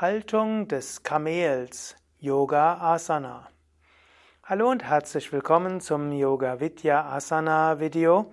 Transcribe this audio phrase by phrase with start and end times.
[0.00, 3.48] Haltung des Kamels, Yoga Asana.
[4.44, 8.30] Hallo und herzlich willkommen zum Yoga Vidya Asana Video.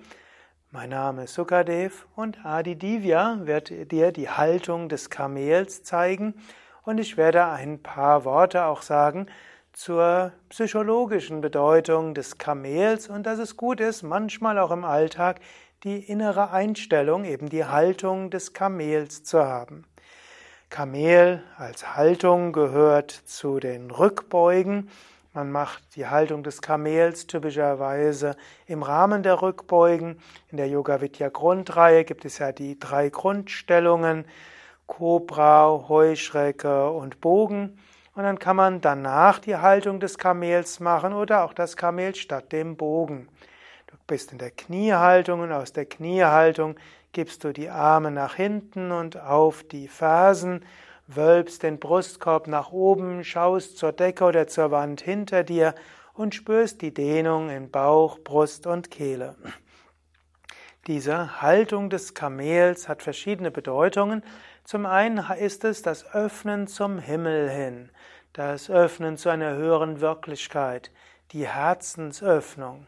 [0.70, 6.36] Mein Name ist Sukadev und Adi Divya wird dir die Haltung des Kamels zeigen
[6.84, 9.26] und ich werde ein paar Worte auch sagen
[9.74, 15.40] zur psychologischen Bedeutung des Kamels und dass es gut ist, manchmal auch im Alltag
[15.84, 19.88] die innere Einstellung, eben die Haltung des Kamels zu haben.
[20.76, 24.90] Kamel als Haltung gehört zu den Rückbeugen.
[25.32, 28.36] Man macht die Haltung des Kamels typischerweise
[28.68, 30.20] im Rahmen der Rückbeugen.
[30.52, 34.26] In der Yoga Vidya Grundreihe gibt es ja die drei Grundstellungen:
[34.86, 37.80] Kobra, Heuschrecke und Bogen.
[38.14, 42.52] Und dann kann man danach die Haltung des Kamels machen oder auch das Kamel statt
[42.52, 43.30] dem Bogen.
[43.88, 46.76] Du bist in der Kniehaltung und aus der Kniehaltung
[47.16, 50.66] gibst du die Arme nach hinten und auf die Fersen,
[51.08, 55.76] wölbst den Brustkorb nach oben, schaust zur Decke oder zur Wand hinter dir
[56.14, 59.38] und spürst die Dehnung in Bauch, Brust und Kehle.
[60.88, 64.22] Diese Haltung des Kamels hat verschiedene Bedeutungen.
[64.66, 67.92] Zum einen ist es das Öffnen zum Himmel hin,
[68.34, 70.92] das Öffnen zu einer höheren Wirklichkeit,
[71.32, 72.88] die Herzensöffnung.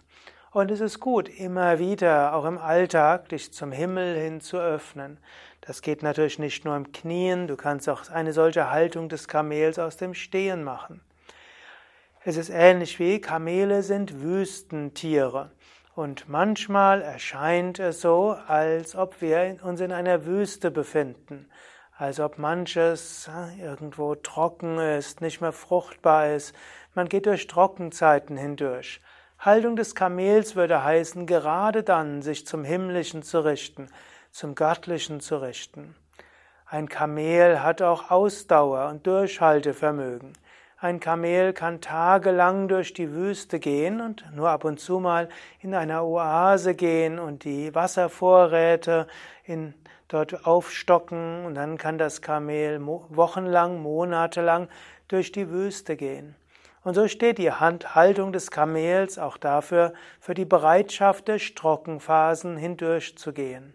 [0.58, 5.20] Und es ist gut, immer wieder, auch im Alltag, dich zum Himmel hin zu öffnen.
[5.62, 9.78] Das geht natürlich nicht nur im Knien, du kannst auch eine solche Haltung des Kamels
[9.78, 11.00] aus dem Stehen machen.
[12.24, 15.52] Es ist ähnlich wie Kamele sind Wüstentiere.
[15.94, 21.48] Und manchmal erscheint es so, als ob wir uns in einer Wüste befinden,
[22.00, 23.30] als ob manches
[23.62, 26.56] irgendwo trocken ist, nicht mehr fruchtbar ist.
[26.96, 29.02] Man geht durch Trockenzeiten hindurch.
[29.40, 33.88] Haltung des Kamels würde heißen, gerade dann sich zum Himmlischen zu richten,
[34.32, 35.96] zum Göttlichen zu richten.
[36.66, 40.34] Ein Kamel hat auch Ausdauer und Durchhaltevermögen.
[40.80, 45.74] Ein Kamel kann tagelang durch die Wüste gehen und nur ab und zu mal in
[45.74, 49.08] einer Oase gehen und die Wasservorräte
[49.44, 49.74] in,
[50.08, 54.68] dort aufstocken und dann kann das Kamel wochenlang, monatelang
[55.08, 56.36] durch die Wüste gehen.
[56.84, 63.74] Und so steht die Haltung des Kamels auch dafür, für die Bereitschaft durch Trockenphasen hindurchzugehen.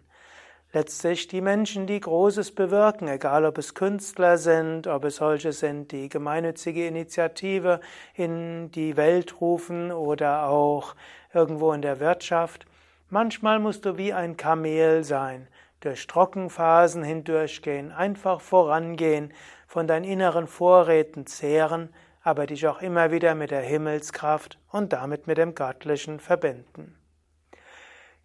[0.75, 5.91] Letztlich die Menschen, die Großes bewirken, egal ob es Künstler sind, ob es solche sind,
[5.91, 7.79] die gemeinnützige Initiative
[8.15, 10.95] in die Welt rufen oder auch
[11.31, 12.65] irgendwo in der Wirtschaft.
[13.11, 15.47] Manchmal musst du wie ein Kamel sein,
[15.81, 19.31] durch Trockenphasen hindurchgehen, einfach vorangehen,
[19.67, 25.27] von deinen inneren Vorräten zehren, aber dich auch immer wieder mit der Himmelskraft und damit
[25.27, 26.97] mit dem Göttlichen verbinden.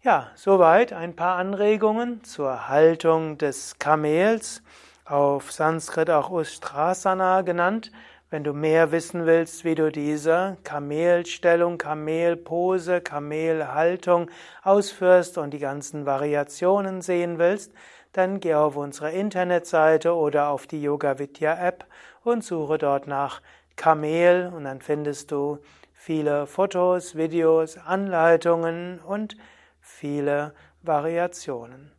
[0.01, 4.63] Ja, soweit ein paar Anregungen zur Haltung des Kamels,
[5.03, 7.91] auf Sanskrit auch Ustrasana genannt.
[8.29, 14.29] Wenn du mehr wissen willst, wie du diese Kamelstellung, Kamelpose, Kamelhaltung
[14.61, 17.73] ausführst und die ganzen Variationen sehen willst,
[18.13, 21.85] dann geh auf unsere Internetseite oder auf die Yoga Vidya App
[22.23, 23.41] und suche dort nach
[23.79, 25.57] Kamel und dann findest du
[25.93, 29.37] viele Fotos, Videos, Anleitungen und
[29.79, 31.93] viele Variationen.